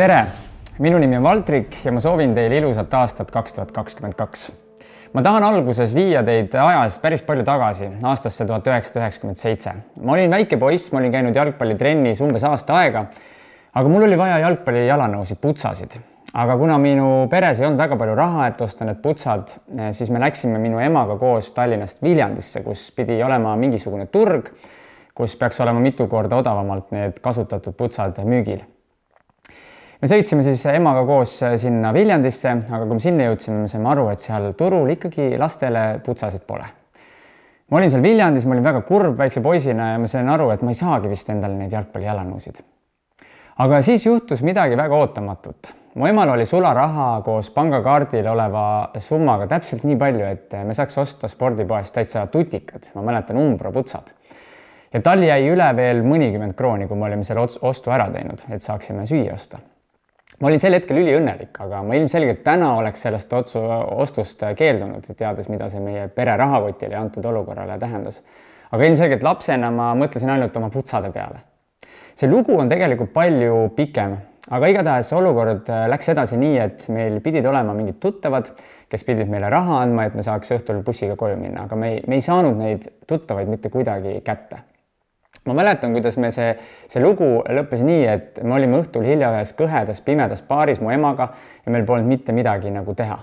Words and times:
tere, 0.00 0.20
minu 0.80 0.96
nimi 0.96 1.18
on 1.18 1.24
Valtrik 1.26 1.74
ja 1.84 1.92
ma 1.92 2.00
soovin 2.00 2.30
teile 2.32 2.56
ilusat 2.56 2.94
aastat 2.96 3.28
kaks 3.30 3.52
tuhat 3.52 3.72
kakskümmend 3.76 4.14
kaks. 4.16 4.46
ma 5.12 5.20
tahan 5.22 5.44
alguses 5.44 5.92
viia 5.94 6.22
teid 6.24 6.54
ajas 6.56 6.96
päris 7.02 7.20
palju 7.26 7.44
tagasi, 7.44 7.88
aastasse 8.08 8.46
tuhat 8.48 8.70
üheksasada 8.70 9.02
üheksakümmend 9.02 9.36
seitse. 9.36 9.74
ma 10.00 10.14
olin 10.14 10.32
väike 10.32 10.56
poiss, 10.56 10.88
ma 10.92 11.02
olin 11.02 11.12
käinud 11.12 11.36
jalgpallitrennis 11.36 12.24
umbes 12.24 12.48
aasta 12.48 12.78
aega, 12.78 13.04
aga 13.74 13.92
mul 13.92 14.06
oli 14.08 14.16
vaja 14.16 14.40
jalgpalli 14.46 14.86
jalanõusid, 14.86 15.42
putsasid 15.42 15.98
aga 16.32 16.56
kuna 16.56 16.80
minu 16.80 17.12
peres 17.28 17.60
ei 17.60 17.68
olnud 17.68 17.84
väga 17.84 18.00
palju 18.00 18.16
raha, 18.16 18.48
et 18.48 18.64
osta 18.64 18.88
need 18.88 19.04
putsad, 19.04 19.52
siis 19.92 20.08
me 20.08 20.24
läksime 20.24 20.64
minu 20.64 20.80
emaga 20.80 21.20
koos 21.20 21.52
Tallinnast 21.52 22.00
Viljandisse, 22.02 22.64
kus 22.64 22.88
pidi 22.96 23.20
olema 23.22 23.52
mingisugune 23.60 24.08
turg, 24.08 24.48
kus 25.12 25.36
peaks 25.36 25.60
olema 25.60 25.84
mitu 25.84 26.08
korda 26.08 26.40
odavamalt 26.40 26.88
need 26.96 27.20
kasutatud 27.20 27.76
putsad 27.76 28.24
müügil 28.24 28.64
me 30.00 30.08
sõitsime 30.08 30.44
siis 30.44 30.62
emaga 30.72 31.02
koos 31.08 31.36
sinna 31.60 31.92
Viljandisse, 31.92 32.52
aga 32.72 32.84
kui 32.86 32.96
me 32.96 33.04
sinna 33.04 33.28
jõudsime, 33.28 33.64
me 33.64 33.70
saime 33.70 33.90
aru, 33.92 34.08
et 34.12 34.22
seal 34.24 34.52
turul 34.58 34.88
ikkagi 34.96 35.34
lastele 35.40 35.84
putsasid 36.04 36.46
pole. 36.48 36.68
ma 37.70 37.78
olin 37.78 37.90
seal 37.92 38.02
Viljandis, 38.02 38.46
ma 38.46 38.56
olin 38.56 38.64
väga 38.64 38.80
kurb 38.88 39.18
väikse 39.18 39.42
poisina 39.44 39.92
ja 39.92 39.98
ma 40.00 40.08
sain 40.10 40.28
aru, 40.28 40.50
et 40.50 40.62
ma 40.62 40.72
ei 40.72 40.78
saagi 40.78 41.10
vist 41.10 41.28
endale 41.30 41.58
neid 41.58 41.72
jalgpallijalanõusid. 41.76 42.62
aga 43.60 43.82
siis 43.82 44.06
juhtus 44.06 44.42
midagi 44.42 44.76
väga 44.76 44.96
ootamatut. 44.96 45.72
mu 45.94 46.06
emal 46.06 46.32
oli 46.32 46.46
sularaha 46.46 47.20
koos 47.24 47.50
pangakaardil 47.50 48.26
oleva 48.26 48.90
summaga 48.96 49.46
täpselt 49.46 49.84
nii 49.84 49.96
palju, 49.96 50.24
et 50.24 50.56
me 50.64 50.74
saaks 50.74 50.98
osta 50.98 51.28
spordipoest 51.28 51.94
täitsa 51.94 52.26
tutikad, 52.26 52.88
ma 52.94 53.02
mäletan 53.02 53.36
Umbro 53.36 53.72
putsad 53.72 54.14
ja 54.92 55.02
tal 55.02 55.22
jäi 55.22 55.44
üle 55.50 55.68
veel 55.76 56.00
mõnikümmend 56.02 56.56
krooni, 56.56 56.88
kui 56.88 56.96
me 56.96 57.04
olime 57.04 57.24
selle 57.24 57.44
ostu 57.44 57.90
ära 57.90 58.08
teinud, 58.10 58.46
et 58.48 58.62
saaksime 58.62 59.04
süüa 59.06 59.34
osta 59.34 59.60
ma 60.38 60.48
olin 60.48 60.62
sel 60.62 60.76
hetkel 60.76 61.00
üliõnnelik, 61.02 61.58
aga 61.64 61.82
ma 61.84 61.98
ilmselgelt 61.98 62.44
täna 62.46 62.74
oleks 62.78 63.02
sellest 63.06 63.32
otsu, 63.36 63.60
ostust 64.04 64.44
keeldunud, 64.56 65.10
teades, 65.18 65.50
mida 65.52 65.68
see 65.72 65.82
meie 65.84 66.06
pere 66.14 66.36
rahakotile 66.40 66.96
ja 66.96 67.02
antud 67.04 67.26
olukorrale 67.26 67.78
tähendas. 67.78 68.22
aga 68.70 68.86
ilmselgelt 68.86 69.22
lapsena 69.26 69.70
ma 69.74 69.92
mõtlesin 69.98 70.30
ainult 70.30 70.56
oma 70.56 70.70
putsade 70.70 71.10
peale. 71.10 71.40
see 72.14 72.28
lugu 72.30 72.56
on 72.58 72.68
tegelikult 72.68 73.12
palju 73.12 73.70
pikem, 73.76 74.16
aga 74.50 74.66
igatahes 74.66 75.12
olukord 75.12 75.68
läks 75.88 76.08
edasi 76.08 76.36
nii, 76.36 76.56
et 76.58 76.88
meil 76.88 77.20
pidid 77.20 77.46
olema 77.46 77.74
mingid 77.74 78.00
tuttavad, 78.00 78.50
kes 78.88 79.04
pidid 79.04 79.28
meile 79.28 79.50
raha 79.50 79.82
andma, 79.82 80.06
et 80.06 80.14
me 80.14 80.22
saaks 80.22 80.52
õhtul 80.56 80.82
bussiga 80.84 81.16
koju 81.16 81.36
minna, 81.36 81.64
aga 81.64 81.76
me 81.76 81.94
ei, 81.94 82.02
me 82.06 82.18
ei 82.18 82.24
saanud 82.24 82.56
neid 82.58 82.88
tuttavaid 83.06 83.48
mitte 83.48 83.70
kuidagi 83.70 84.20
kätte 84.24 84.69
ma 85.44 85.54
mäletan, 85.56 85.92
kuidas 85.92 86.18
me 86.20 86.30
see, 86.34 86.52
see 86.88 87.02
lugu 87.02 87.28
lõppes 87.48 87.82
nii, 87.86 88.04
et 88.06 88.40
me 88.44 88.54
olime 88.58 88.80
õhtul 88.82 89.06
hilja 89.06 89.32
ühes 89.34 89.54
kõhedas 89.56 90.02
pimedas 90.04 90.42
baaris 90.46 90.80
mu 90.82 90.92
emaga 90.92 91.30
ja 91.64 91.72
meil 91.72 91.86
polnud 91.88 92.08
mitte 92.08 92.34
midagi 92.36 92.72
nagu 92.74 92.94
teha. 92.94 93.18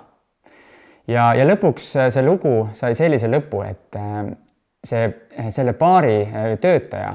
ja, 1.07 1.29
ja 1.37 1.45
lõpuks 1.45 1.93
see 2.09 2.25
lugu 2.25 2.67
sai 2.73 2.95
sellise 2.97 3.29
lõpu, 3.29 3.61
et 3.67 3.99
äh, 3.99 4.33
see, 4.83 5.07
selle 5.53 5.77
baari 5.77 6.19
äh, 6.25 6.51
töötaja 6.61 7.13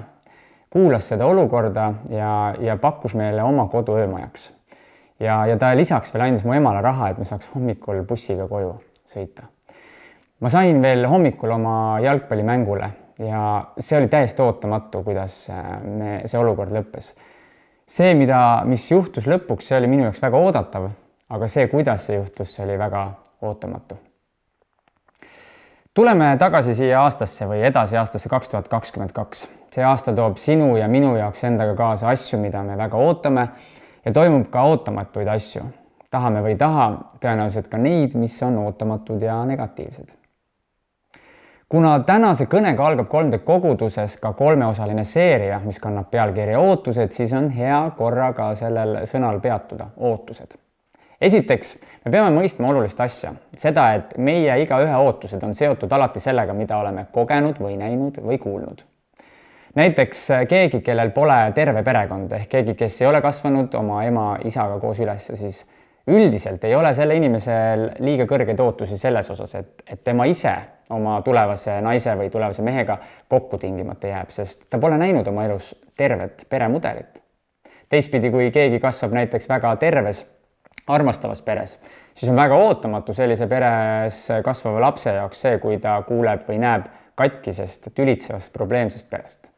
kuulas 0.72 1.08
seda 1.08 1.26
olukorda 1.28 1.92
ja, 2.08 2.54
ja 2.60 2.76
pakkus 2.80 3.14
meile 3.18 3.42
oma 3.42 3.66
kodu 3.68 3.98
öömajaks. 3.98 4.52
ja, 5.20 5.46
ja 5.46 5.56
ta 5.58 5.74
lisaks 5.76 6.14
veel 6.14 6.28
andis 6.28 6.44
mu 6.44 6.54
emale 6.56 6.80
raha, 6.80 7.10
et 7.10 7.18
me 7.18 7.28
saaks 7.28 7.50
hommikul 7.54 8.04
bussiga 8.08 8.46
koju 8.48 8.76
sõita. 9.04 9.50
ma 10.40 10.48
sain 10.48 10.82
veel 10.82 11.06
hommikul 11.10 11.50
oma 11.58 11.98
jalgpallimängule 12.00 13.01
ja 13.26 13.64
see 13.78 13.98
oli 13.98 14.08
täiesti 14.08 14.42
ootamatu, 14.42 15.02
kuidas 15.02 15.50
äh, 15.50 15.82
me, 15.84 16.20
see 16.26 16.38
olukord 16.40 16.72
lõppes. 16.74 17.12
see, 17.86 18.14
mida, 18.16 18.62
mis 18.64 18.86
juhtus 18.90 19.26
lõpuks, 19.28 19.68
see 19.68 19.76
oli 19.78 19.90
minu 19.90 20.06
jaoks 20.06 20.22
väga 20.22 20.38
oodatav, 20.38 20.88
aga 21.28 21.48
see, 21.50 21.66
kuidas 21.68 22.06
see 22.08 22.16
juhtus, 22.16 22.54
see 22.54 22.64
oli 22.64 22.78
väga 22.78 23.04
ootamatu. 23.42 23.98
tuleme 25.94 26.36
tagasi 26.38 26.74
siia 26.74 27.02
aastasse 27.02 27.46
või 27.46 27.62
edasi 27.68 27.96
aastasse 27.96 28.28
kaks 28.28 28.48
tuhat 28.48 28.68
kakskümmend 28.68 29.12
kaks. 29.12 29.48
see 29.74 29.84
aasta 29.84 30.12
toob 30.12 30.36
sinu 30.36 30.76
ja 30.76 30.88
minu 30.88 31.16
jaoks 31.16 31.44
endaga 31.44 31.76
kaasa 31.76 32.08
asju, 32.08 32.40
mida 32.40 32.62
me 32.62 32.76
väga 32.76 32.96
ootame 32.96 33.48
ja 34.04 34.12
toimub 34.12 34.50
ka 34.50 34.62
ootamatuid 34.62 35.28
asju. 35.28 35.62
tahame 36.10 36.42
või 36.42 36.56
ei 36.56 36.58
taha, 36.60 36.88
tõenäoliselt 37.20 37.68
ka 37.68 37.78
neid, 37.78 38.14
mis 38.14 38.42
on 38.42 38.58
ootamatud 38.64 39.22
ja 39.22 39.44
negatiivsed 39.44 40.21
kuna 41.72 41.92
tänase 42.04 42.44
kõnega 42.52 42.84
algab 42.84 43.08
3D 43.08 43.38
koguduses 43.46 44.18
ka 44.20 44.34
kolmeosaline 44.36 45.04
seeria, 45.08 45.56
mis 45.64 45.80
kannab 45.80 46.10
pealkirja 46.12 46.60
ootused, 46.60 47.14
siis 47.16 47.32
on 47.32 47.48
hea 47.54 47.78
korra 47.96 48.32
ka 48.36 48.50
sellel 48.58 48.98
sõnal 49.08 49.40
peatuda, 49.40 49.88
ootused. 49.96 50.58
esiteks, 51.22 51.76
me 52.04 52.12
peame 52.12 52.34
mõistma 52.34 52.68
olulist 52.68 53.00
asja, 53.00 53.32
seda, 53.56 53.86
et 53.96 54.16
meie 54.18 54.58
igaühe 54.66 54.96
ootused 55.06 55.42
on 55.48 55.54
seotud 55.54 55.92
alati 55.92 56.20
sellega, 56.20 56.52
mida 56.52 56.76
oleme 56.76 57.06
kogenud 57.12 57.60
või 57.62 57.78
näinud 57.80 58.20
või 58.20 58.38
kuulnud. 58.38 58.84
näiteks 59.74 60.28
keegi, 60.48 60.80
kellel 60.80 61.10
pole 61.10 61.52
terve 61.54 61.82
perekond 61.82 62.32
ehk 62.32 62.48
keegi, 62.48 62.74
kes 62.74 63.00
ei 63.00 63.08
ole 63.08 63.22
kasvanud 63.22 63.74
oma 63.74 64.04
ema-isaga 64.04 64.76
koos 64.80 65.00
üles, 65.00 65.30
siis 65.34 65.64
üldiselt 66.06 66.64
ei 66.64 66.74
ole 66.74 66.94
sellel 66.94 67.16
inimesel 67.20 67.88
liiga 68.02 68.26
kõrgeid 68.30 68.60
ootusi 68.60 68.98
selles 68.98 69.30
osas, 69.30 69.54
et, 69.54 69.82
et 69.86 70.02
tema 70.04 70.26
ise 70.26 70.54
oma 70.92 71.20
tulevase 71.24 71.78
naise 71.84 72.14
või 72.18 72.30
tulevase 72.30 72.62
mehega 72.62 72.98
kokku 73.30 73.58
tingimata 73.58 74.10
jääb, 74.10 74.30
sest 74.34 74.66
ta 74.70 74.80
pole 74.82 74.98
näinud 74.98 75.28
oma 75.28 75.46
elus 75.46 75.72
tervet 75.96 76.46
peremudelit. 76.48 77.22
teistpidi, 77.88 78.30
kui 78.30 78.50
keegi 78.50 78.80
kasvab 78.80 79.12
näiteks 79.12 79.48
väga 79.48 79.76
terves, 79.76 80.24
armastavas 80.88 81.42
peres, 81.42 81.78
siis 82.14 82.30
on 82.32 82.36
väga 82.36 82.56
ootamatu 82.56 83.14
sellise 83.14 83.46
peres 83.46 84.26
kasvava 84.44 84.80
lapse 84.80 85.12
jaoks 85.12 85.40
see, 85.40 85.58
kui 85.58 85.78
ta 85.78 86.00
kuuleb 86.08 86.48
või 86.48 86.58
näeb 86.58 86.88
katkisest, 87.14 87.92
tülitsevast, 87.94 88.52
probleemsest 88.52 89.10
perest. 89.10 89.52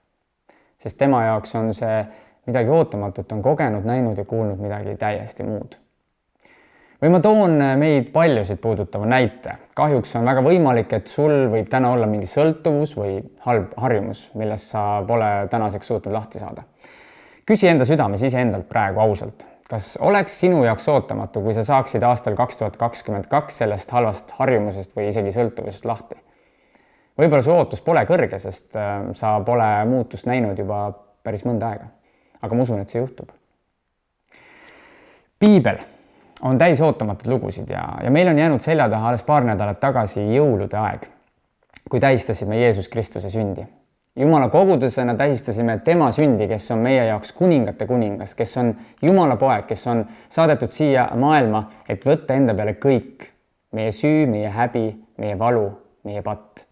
sest 0.78 0.98
tema 0.98 1.24
jaoks 1.24 1.54
on 1.54 1.72
see 1.74 2.04
midagi 2.46 2.68
ootamatut, 2.68 3.32
on 3.32 3.42
kogenud, 3.42 3.86
näinud 3.88 4.18
ja 4.18 4.24
kuulnud 4.28 4.60
midagi 4.60 4.98
täiesti 5.00 5.46
muud 5.48 5.78
või 7.04 7.12
ma 7.12 7.20
toon 7.20 7.58
äh, 7.60 7.74
meid 7.76 8.08
paljusid 8.14 8.58
puudutava 8.64 9.06
näite. 9.06 9.58
kahjuks 9.76 10.14
on 10.16 10.24
väga 10.24 10.40
võimalik, 10.44 10.92
et 10.96 11.10
sul 11.12 11.50
võib 11.52 11.68
täna 11.68 11.90
olla 11.92 12.08
mingi 12.08 12.28
sõltuvus 12.30 12.94
või 12.96 13.18
halb 13.44 13.74
harjumus, 13.76 14.30
millest 14.40 14.72
sa 14.72 15.02
pole 15.06 15.28
tänaseks 15.52 15.92
suutnud 15.92 16.14
lahti 16.14 16.40
saada. 16.40 16.64
küsi 17.46 17.68
enda 17.68 17.84
südames 17.84 18.22
iseendalt 18.22 18.68
praegu 18.68 19.00
ausalt, 19.04 19.44
kas 19.68 19.98
oleks 20.00 20.40
sinu 20.40 20.64
jaoks 20.64 20.88
ootamatu, 20.88 21.42
kui 21.44 21.54
sa 21.54 21.64
saaksid 21.64 22.02
aastal 22.02 22.34
kaks 22.40 22.56
tuhat 22.56 22.76
kakskümmend 22.80 23.28
kaks 23.28 23.58
sellest 23.58 23.90
halvast 23.90 24.30
harjumusest 24.38 24.96
või 24.96 25.10
isegi 25.12 25.32
sõltuvusest 25.36 25.84
lahti? 25.84 26.16
võib-olla 27.20 27.42
su 27.44 27.52
ootus 27.52 27.84
pole 27.84 28.06
kõrge, 28.08 28.38
sest 28.38 28.76
äh, 28.80 29.10
sa 29.12 29.36
pole 29.44 29.72
muutust 29.84 30.26
näinud 30.26 30.58
juba 30.58 30.86
päris 31.22 31.44
mõnda 31.44 31.74
aega. 31.74 31.92
aga 32.40 32.54
ma 32.54 32.62
usun, 32.62 32.80
et 32.80 32.88
see 32.88 33.04
juhtub. 33.04 33.28
piibel 35.38 35.84
on 36.44 36.58
täis 36.58 36.80
ootamatuid 36.80 37.32
lugusid 37.32 37.70
ja, 37.72 37.84
ja 38.02 38.10
meil 38.10 38.28
on 38.28 38.38
jäänud 38.38 38.60
selja 38.60 38.88
taha 38.88 39.08
alles 39.08 39.22
paar 39.24 39.44
nädalat 39.44 39.80
tagasi 39.80 40.22
jõulude 40.34 40.76
aeg, 40.78 41.08
kui 41.90 42.00
tähistasime 42.00 42.60
Jeesus 42.60 42.88
Kristuse 42.88 43.30
sündi. 43.30 43.64
jumala 44.16 44.48
kogudusena 44.48 45.14
tähistasime 45.14 45.78
tema 45.84 46.10
sündi, 46.12 46.48
kes 46.48 46.70
on 46.70 46.84
meie 46.84 47.06
jaoks 47.06 47.32
kuningate 47.32 47.86
kuningas, 47.86 48.34
kes 48.34 48.56
on 48.56 48.74
Jumala 49.02 49.36
poeg, 49.36 49.66
kes 49.66 49.86
on 49.86 50.04
saadetud 50.28 50.70
siia 50.70 51.08
maailma, 51.16 51.64
et 51.88 52.06
võtta 52.06 52.34
enda 52.34 52.54
peale 52.54 52.76
kõik 52.78 53.26
meie 53.72 53.92
süü, 53.92 54.26
meie 54.30 54.48
häbi, 54.48 54.86
meie 55.18 55.38
valu, 55.38 55.66
meie 56.04 56.22
patt. 56.22 56.66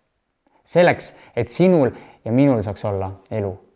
selleks, 0.65 1.15
et 1.37 1.49
sinul 1.49 1.91
ja 2.25 2.33
minul 2.33 2.63
saaks 2.63 2.85
olla 2.85 3.11
elu 3.31 3.72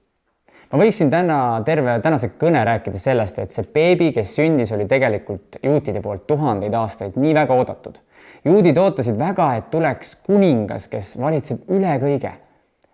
ma 0.73 0.81
võiksin 0.81 1.11
täna 1.11 1.39
terve 1.67 1.99
tänase 2.03 2.33
kõne 2.41 2.63
rääkida 2.67 2.99
sellest, 3.01 3.39
et 3.39 3.55
see 3.55 3.67
beebi, 3.75 4.11
kes 4.15 4.35
sündis, 4.39 4.73
oli 4.75 4.87
tegelikult 4.91 5.61
juutide 5.63 6.03
poolt 6.03 6.27
tuhandeid 6.27 6.75
aastaid 6.75 7.19
nii 7.21 7.35
väga 7.35 7.55
oodatud. 7.55 8.01
juudid 8.45 8.79
ootasid 8.79 9.19
väga, 9.19 9.55
et 9.57 9.71
tuleks 9.71 10.17
kuningas, 10.27 10.89
kes 10.89 11.17
valitseb 11.21 11.71
üle 11.71 11.95
kõige. 12.03 12.33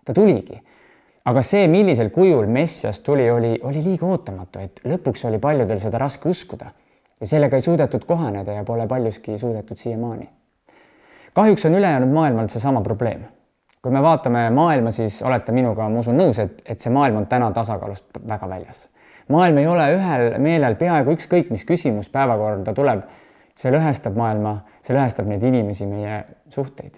ta 0.05 0.13
tuligi. 0.13 0.61
aga 1.25 1.41
see, 1.41 1.67
millisel 1.67 2.09
kujul 2.09 2.47
Messias 2.47 2.99
tuli, 2.99 3.29
oli, 3.31 3.59
oli 3.63 3.83
liiga 3.83 4.05
ootamatu, 4.05 4.59
et 4.59 4.81
lõpuks 4.85 5.27
oli 5.27 5.39
paljudel 5.39 5.79
seda 5.79 5.97
raske 5.97 6.29
uskuda 6.29 6.71
ja 7.19 7.27
sellega 7.27 7.55
ei 7.55 7.61
suudetud 7.61 8.05
kohaneda 8.05 8.51
ja 8.51 8.63
pole 8.63 8.87
paljuski 8.87 9.37
suudetud 9.37 9.77
siiamaani. 9.77 10.29
kahjuks 11.33 11.65
on 11.65 11.75
ülejäänud 11.75 12.13
maailmal 12.13 12.47
seesama 12.47 12.81
probleem 12.81 13.23
kui 13.83 13.91
me 13.91 14.01
vaatame 14.01 14.47
maailma, 14.55 14.91
siis 14.95 15.19
olete 15.27 15.51
minuga, 15.51 15.89
ma 15.91 15.99
usun, 15.99 16.15
nõus, 16.15 16.39
et, 16.39 16.61
et 16.65 16.79
see 16.79 16.91
maailm 16.93 17.19
on 17.19 17.25
täna 17.27 17.49
tasakaalust 17.51 18.21
väga 18.29 18.47
väljas. 18.49 18.87
maailm 19.27 19.57
ei 19.59 19.67
ole 19.67 19.87
ühel 19.97 20.27
meelel, 20.39 20.75
peaaegu 20.79 21.11
ükskõik, 21.17 21.51
mis 21.51 21.65
küsimus 21.67 22.07
päevakorda 22.11 22.73
tuleb, 22.73 23.03
see 23.59 23.71
lõhestab 23.75 24.15
maailma, 24.15 24.61
see 24.83 24.95
lõhestab 24.95 25.27
neid 25.27 25.43
inimesi, 25.43 25.85
meie 25.85 26.23
suhteid. 26.49 26.95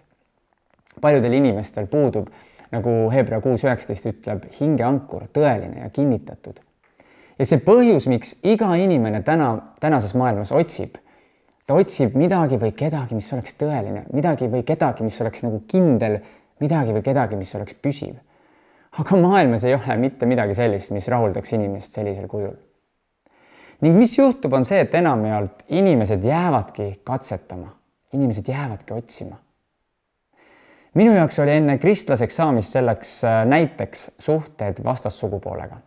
paljudel 1.01 1.33
inimestel 1.33 1.87
puudub, 1.87 2.29
nagu 2.71 2.93
Hebra 3.11 3.41
kuus 3.41 3.65
üheksateist 3.65 4.05
ütleb, 4.11 4.45
hingeankur, 4.59 5.25
tõeline 5.33 5.81
ja 5.81 5.89
kinnitatud. 5.89 6.61
ja 7.39 7.45
see 7.45 7.57
põhjus, 7.65 8.05
miks 8.07 8.37
iga 8.43 8.75
inimene 8.75 9.23
täna, 9.23 9.73
tänases 9.79 10.13
maailmas 10.13 10.51
otsib, 10.51 11.01
ta 11.65 11.73
otsib 11.73 12.13
midagi 12.13 12.61
või 12.61 12.71
kedagi, 12.77 13.15
mis 13.15 13.33
oleks 13.33 13.57
tõeline, 13.57 14.05
midagi 14.13 14.47
või 14.47 14.63
kedagi, 14.63 15.03
mis 15.03 15.21
oleks 15.21 15.41
nagu 15.43 15.63
kindel, 15.67 16.21
midagi 16.63 16.95
või 16.95 17.03
kedagi, 17.05 17.39
mis 17.39 17.55
oleks 17.55 17.77
püsiv. 17.81 18.15
aga 18.99 19.17
maailmas 19.19 19.63
ei 19.63 19.75
ole 19.75 19.97
mitte 19.97 20.25
midagi 20.25 20.55
sellist, 20.55 20.91
mis 20.91 21.07
rahuldaks 21.11 21.53
inimest 21.53 21.93
sellisel 21.93 22.27
kujul. 22.27 22.55
ning 23.81 23.97
mis 23.97 24.17
juhtub, 24.17 24.53
on 24.53 24.65
see, 24.65 24.79
et 24.79 24.95
enamjaolt 24.95 25.65
inimesed 25.67 26.23
jäävadki 26.23 27.01
katsetama, 27.03 27.73
inimesed 28.13 28.47
jäävadki 28.47 28.93
otsima 28.93 29.41
minu 30.95 31.11
jaoks 31.15 31.39
oli 31.39 31.51
enne 31.51 31.77
kristlaseks 31.77 32.35
saamist 32.35 32.71
selleks 32.71 33.17
äh, 33.23 33.41
näiteks 33.45 34.11
suhted 34.19 34.83
vastassugupoolega 34.83 35.81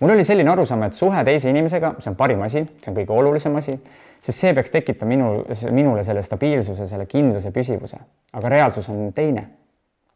mul 0.00 0.10
oli 0.10 0.24
selline 0.24 0.50
arusaam, 0.50 0.82
et 0.82 0.96
suhe 0.96 1.24
teise 1.24 1.50
inimesega, 1.52 1.94
see 2.00 2.10
on 2.12 2.16
parim 2.16 2.42
asi, 2.44 2.64
see 2.80 2.92
on 2.92 2.96
kõige 2.96 3.16
olulisem 3.16 3.56
asi, 3.60 3.76
sest 4.20 4.44
see 4.44 4.52
peaks 4.56 4.72
tekitama 4.72 5.12
minu, 5.12 5.30
minule 5.76 6.04
selle 6.06 6.22
stabiilsuse, 6.24 6.88
selle 6.88 7.06
kindluse, 7.10 7.52
püsivuse. 7.54 8.00
aga 8.32 8.52
reaalsus 8.52 8.88
on 8.92 9.12
teine. 9.16 9.46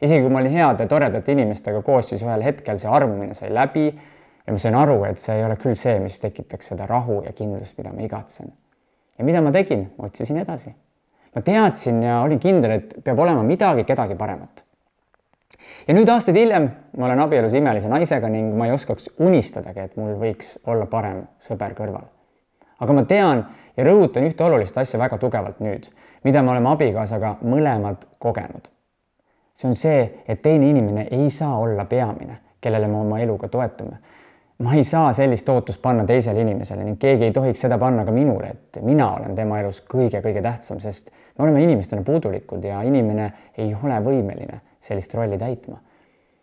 Isegi 0.05 0.23
kui 0.25 0.33
ma 0.33 0.43
olin 0.43 0.53
heade, 0.55 0.87
toredate 0.91 1.33
inimestega 1.33 1.83
koos, 1.87 2.11
siis 2.11 2.23
ühel 2.25 2.45
hetkel 2.45 2.79
see 2.81 2.91
armumine 2.91 3.37
sai 3.37 3.53
läbi 3.55 3.87
ja 3.89 4.53
ma 4.53 4.61
sain 4.61 4.77
aru, 4.79 4.99
et 5.09 5.21
see 5.21 5.39
ei 5.39 5.47
ole 5.47 5.57
küll 5.61 5.79
see, 5.79 5.97
mis 6.03 6.21
tekitaks 6.21 6.73
seda 6.73 6.89
rahu 6.91 7.23
ja 7.25 7.33
kindlust, 7.37 7.77
mida 7.79 7.93
ma 7.95 8.05
igatsen. 8.05 8.53
ja 9.19 9.25
mida 9.25 9.41
ma 9.41 9.53
tegin, 9.53 9.89
otsisin 9.99 10.43
edasi. 10.43 10.75
ma 11.35 11.43
teadsin 11.43 12.03
ja 12.03 12.21
olin 12.23 12.39
kindel, 12.39 12.79
et 12.79 12.95
peab 13.05 13.19
olema 13.19 13.43
midagi, 13.43 13.85
kedagi 13.89 14.15
paremat 14.15 14.65
ja 15.89 15.95
nüüd 15.97 16.09
aastaid 16.09 16.37
hiljem 16.39 16.69
ma 16.99 17.09
olen 17.09 17.23
abielus 17.25 17.55
imelise 17.57 17.91
naisega 17.91 18.29
ning 18.33 18.55
ma 18.59 18.69
ei 18.69 18.75
oskaks 18.75 19.11
unistadagi, 19.23 19.89
et 19.89 19.97
mul 20.01 20.17
võiks 20.21 20.57
olla 20.71 20.87
parem 20.91 21.25
sõber 21.43 21.77
kõrval. 21.77 22.07
aga 22.81 22.93
ma 22.93 23.05
tean 23.09 23.45
ja 23.77 23.85
rõhutan 23.87 24.27
ühte 24.29 24.45
olulist 24.45 24.79
asja 24.79 25.01
väga 25.01 25.19
tugevalt 25.19 25.61
nüüd, 25.65 25.89
mida 26.25 26.43
me 26.43 26.55
oleme 26.55 26.73
abikaasaga 26.73 27.37
mõlemad 27.43 28.07
kogenud. 28.19 28.71
See 29.55 29.69
on 29.69 29.75
see, 29.79 30.23
et 30.29 30.43
teine 30.43 30.69
inimene 30.69 31.07
ei 31.11 31.31
saa 31.31 31.59
olla 31.59 31.85
peamine, 31.85 32.39
kellele 32.61 32.89
me 32.89 32.97
oma 32.97 33.21
eluga 33.21 33.49
toetume. 33.49 33.97
ma 34.59 34.75
ei 34.75 34.85
saa 34.85 35.13
sellist 35.13 35.49
ootust 35.49 35.83
panna 35.83 36.05
teisele 36.07 36.41
inimesele 36.41 36.85
ning 36.85 36.99
keegi 36.99 37.25
ei 37.25 37.33
tohiks 37.33 37.61
seda 37.61 37.79
panna 37.79 38.05
ka 38.05 38.13
minule, 38.15 38.53
et 38.55 38.79
mina 38.83 39.09
olen 39.17 39.35
tema 39.35 39.59
elus 39.61 39.81
kõige-kõige 39.91 40.43
tähtsam, 40.43 40.79
sest 40.81 41.11
me 41.39 41.45
oleme 41.45 41.63
inimestena 41.63 42.03
puudulikud 42.03 42.65
ja 42.65 42.83
inimene 42.87 43.33
ei 43.59 43.75
ole 43.75 43.99
võimeline 44.05 44.61
sellist 44.81 45.15
rolli 45.15 45.39
täitma. 45.39 45.77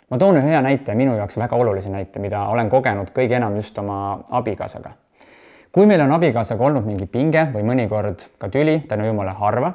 ma 0.09 0.17
toon 0.17 0.37
ühe 0.41 0.51
hea 0.51 0.61
näite, 0.61 0.95
minu 0.95 1.15
jaoks 1.15 1.37
väga 1.37 1.55
olulise 1.55 1.89
näite, 1.89 2.19
mida 2.19 2.45
olen 2.51 2.69
kogenud 2.69 3.13
kõige 3.15 3.39
enam 3.39 3.55
just 3.55 3.77
oma 3.79 4.19
abikaasaga. 4.29 4.91
kui 5.71 5.85
meil 5.85 6.01
on 6.01 6.11
abikaasaga 6.11 6.63
olnud 6.63 6.85
mingi 6.85 7.05
pinge 7.05 7.47
või 7.53 7.63
mõnikord 7.63 8.27
ka 8.37 8.49
tüli, 8.49 8.81
tänu 8.87 9.05
jumala 9.05 9.33
harva, 9.33 9.73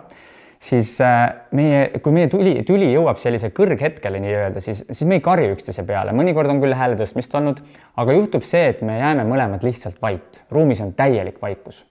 siis 0.66 0.96
äh, 1.04 1.24
meie, 1.54 1.82
kui 2.02 2.14
meie 2.14 2.28
tuli, 2.32 2.54
tüli 2.66 2.88
jõuab 2.90 3.20
sellise 3.22 3.52
kõrghetkele 3.54 4.20
nii-öelda, 4.22 4.62
siis, 4.64 4.82
siis 4.90 5.04
me 5.08 5.18
ei 5.18 5.24
karju 5.24 5.54
üksteise 5.54 5.84
peale, 5.86 6.14
mõnikord 6.16 6.50
on 6.50 6.62
küll 6.62 6.74
hääle 6.76 6.98
tõstmist 6.98 7.34
olnud, 7.38 7.60
aga 8.02 8.16
juhtub 8.16 8.46
see, 8.46 8.64
et 8.72 8.82
me 8.86 8.98
jääme 8.98 9.26
mõlemad 9.28 9.66
lihtsalt 9.66 10.00
vait, 10.02 10.42
ruumis 10.52 10.82
on 10.82 10.92
täielik 10.98 11.38
vaikus. 11.42 11.84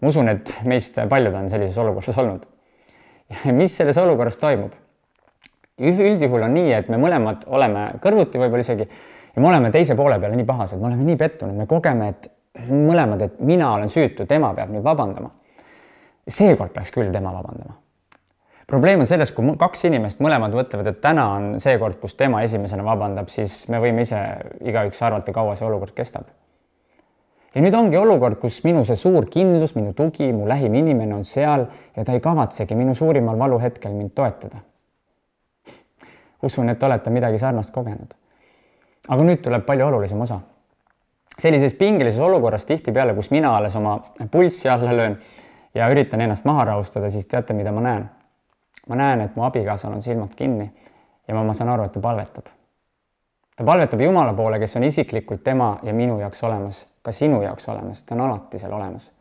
ma 0.00 0.12
usun, 0.12 0.28
et 0.28 0.52
meist 0.68 0.98
paljud 1.08 1.34
on 1.34 1.50
sellises 1.50 1.78
olukorras 1.82 2.18
olnud. 2.22 2.46
mis 3.60 3.76
selles 3.76 3.98
olukorras 3.98 4.38
toimub? 4.38 4.74
üldjuhul 5.76 6.46
on 6.46 6.54
nii, 6.56 6.70
et 6.72 6.88
me 6.88 6.96
mõlemad 7.00 7.42
oleme 7.52 7.90
kõrvuti 8.00 8.40
võib-olla 8.40 8.64
isegi 8.64 8.86
ja 8.86 9.42
me 9.42 9.48
oleme 9.50 9.70
teise 9.70 9.96
poole 9.96 10.16
peale 10.20 10.36
nii 10.38 10.46
pahased, 10.48 10.80
me 10.80 10.88
oleme 10.88 11.04
nii 11.04 11.18
pettunud, 11.20 11.56
me 11.58 11.66
kogeme, 11.68 12.08
et 12.14 12.30
mõlemad, 12.70 13.26
et 13.26 13.40
mina 13.44 13.74
olen 13.74 13.92
süütu, 13.92 14.24
tema 14.26 14.54
peab 14.56 14.72
nüüd 14.72 14.84
vabandama. 14.84 15.34
seekord 16.28 16.72
peaks 16.72 16.90
küll 16.94 17.12
tema 17.12 17.34
vabandama. 17.34 17.76
Probleem 18.66 19.00
on 19.00 19.06
selles, 19.06 19.32
kui 19.32 19.54
kaks 19.58 19.86
inimest 19.88 20.22
mõlemad 20.24 20.54
mõtlevad, 20.56 20.90
et 20.90 21.00
täna 21.00 21.28
on 21.36 21.48
see 21.62 21.78
kord, 21.78 22.00
kus 22.02 22.16
tema 22.18 22.42
esimesena 22.46 22.84
vabandab, 22.86 23.30
siis 23.32 23.64
me 23.72 23.80
võime 23.82 24.06
ise 24.06 24.20
igaüks 24.66 25.02
arvata, 25.06 25.32
kaua 25.32 25.54
see 25.56 25.66
olukord 25.68 25.94
kestab. 25.96 26.30
ja 27.54 27.62
nüüd 27.62 27.74
ongi 27.74 27.96
olukord, 27.96 28.38
kus 28.40 28.62
minu 28.64 28.84
see 28.84 28.96
suur 28.96 29.28
kindlus, 29.32 29.74
minu 29.78 29.92
tugi, 29.96 30.32
mu 30.32 30.48
lähim 30.48 30.74
inimene 30.74 31.14
on 31.14 31.24
seal 31.24 31.68
ja 31.96 32.04
ta 32.04 32.12
ei 32.12 32.20
kavatsegi 32.20 32.74
minu 32.74 32.94
suurimal 32.94 33.38
valuhetkel 33.38 33.92
mind 33.92 34.14
toetada 34.14 34.64
usun, 36.42 36.68
et 36.68 36.82
olete 36.82 37.10
midagi 37.10 37.38
sarnast 37.38 37.74
kogenud. 37.74 38.14
aga 39.08 39.22
nüüd 39.22 39.42
tuleb 39.42 39.64
palju 39.66 39.86
olulisem 39.86 40.20
osa. 40.20 40.40
sellises 41.38 41.74
pingelises 41.74 42.20
olukorras 42.20 42.64
tihtipeale, 42.64 43.14
kus 43.14 43.30
mina 43.30 43.56
alles 43.56 43.76
oma 43.76 43.98
pulssi 44.30 44.68
alla 44.68 44.96
löön 44.96 45.18
ja 45.74 45.88
üritan 45.92 46.20
ennast 46.20 46.44
maha 46.44 46.64
rahustada, 46.64 47.10
siis 47.10 47.26
teate, 47.26 47.54
mida 47.54 47.72
ma 47.72 47.80
näen? 47.80 48.10
Ma 48.88 48.96
näen, 48.96 49.20
et 49.20 49.36
mu 49.36 49.44
abikaasal 49.46 49.92
on 49.92 50.02
silmad 50.02 50.34
kinni 50.36 50.70
ja 51.28 51.34
ma, 51.34 51.42
ma 51.42 51.54
saan 51.54 51.70
aru, 51.74 51.88
et 51.88 51.92
ta 51.92 52.00
palvetab. 52.00 52.48
ta 53.56 53.64
palvetab 53.64 54.00
Jumala 54.00 54.34
poole, 54.34 54.58
kes 54.58 54.76
on 54.76 54.84
isiklikult 54.84 55.44
tema 55.44 55.78
ja 55.82 55.94
minu 55.94 56.20
jaoks 56.20 56.44
olemas, 56.44 56.86
ka 57.02 57.12
sinu 57.12 57.42
jaoks 57.42 57.68
olemas, 57.68 58.02
ta 58.02 58.14
on 58.14 58.20
alati 58.20 58.58
seal 58.58 58.72
olemas. 58.72 59.12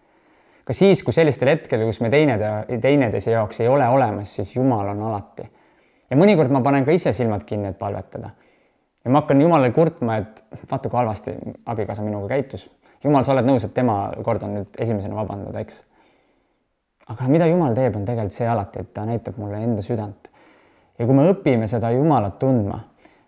ka 0.66 0.74
siis, 0.74 1.04
kui 1.04 1.14
sellistel 1.14 1.50
hetkedel, 1.50 1.86
kus 1.86 2.02
me 2.02 2.10
teinede, 2.10 2.80
teineteise 2.82 3.32
jaoks 3.32 3.60
ei 3.60 3.68
ole 3.68 3.88
olemas, 3.88 4.36
siis 4.36 4.56
Jumal 4.56 4.94
on 4.94 5.02
alati 5.12 5.50
ja 6.10 6.18
mõnikord 6.18 6.54
ma 6.54 6.62
panen 6.66 6.86
ka 6.86 6.96
ise 6.96 7.14
silmad 7.16 7.46
kinni, 7.48 7.72
et 7.72 7.80
palvetada. 7.80 8.32
ja 9.04 9.12
ma 9.12 9.22
hakkan 9.22 9.42
Jumalale 9.42 9.72
kurtma, 9.74 10.18
et 10.18 10.44
vaata, 10.72 10.90
kui 10.90 10.98
halvasti 10.98 11.36
abikaasa 11.66 12.04
minuga 12.04 12.30
käitus. 12.36 12.70
Jumal, 13.04 13.24
sa 13.24 13.34
oled 13.34 13.46
nõus, 13.46 13.66
et 13.66 13.74
tema 13.74 14.12
kord 14.24 14.44
on 14.44 14.56
nüüd 14.60 14.80
esimesena 14.82 15.16
vabandada, 15.16 15.62
eks? 15.62 15.84
Aga 17.14 17.28
mida 17.30 17.48
Jumal 17.50 17.76
teeb, 17.78 17.96
on 17.96 18.06
tegelikult 18.08 18.34
see 18.34 18.48
alati, 18.50 18.82
et 18.82 18.94
ta 18.94 19.06
näitab 19.06 19.38
mulle 19.38 19.62
enda 19.64 19.82
südant. 19.86 20.30
ja 21.00 21.06
kui 21.06 21.16
me 21.16 21.30
õpime 21.32 21.68
seda 21.68 21.92
Jumalat 21.92 22.40
tundma, 22.40 22.80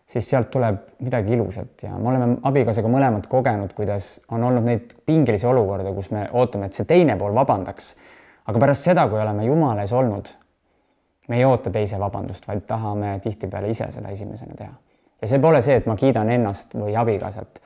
siis 0.07 0.29
sealt 0.29 0.49
tuleb 0.51 0.77
midagi 1.03 1.33
ilusat 1.35 1.83
ja 1.83 1.97
me 1.97 2.09
oleme 2.09 2.37
abikaasaga 2.47 2.89
mõlemad 2.89 3.27
kogenud, 3.27 3.73
kuidas 3.75 4.19
on 4.31 4.43
olnud 4.43 4.63
neid 4.63 4.95
pingelisi 5.05 5.47
olukordi, 5.47 5.93
kus 5.93 6.11
me 6.11 6.27
ootame, 6.31 6.67
et 6.67 6.73
see 6.73 6.87
teine 6.87 7.17
pool 7.19 7.35
vabandaks. 7.35 7.95
aga 8.47 8.59
pärast 8.59 8.87
seda, 8.87 9.07
kui 9.09 9.19
oleme 9.19 9.45
Jumala 9.45 9.83
ees 9.83 9.93
olnud 9.93 10.35
me 11.27 11.37
ei 11.37 11.45
oota 11.45 11.69
teise 11.69 11.99
vabandust, 11.99 12.47
vaid 12.47 12.63
tahame 12.67 13.19
tihtipeale 13.23 13.69
ise 13.69 13.89
seda 13.91 14.09
esimesena 14.09 14.55
teha. 14.55 14.73
ja 15.21 15.27
see 15.27 15.39
pole 15.39 15.61
see, 15.61 15.75
et 15.79 15.87
ma 15.89 15.95
kiidan 15.97 16.29
ennast 16.29 16.75
või 16.77 16.95
abikaasat, 16.95 17.59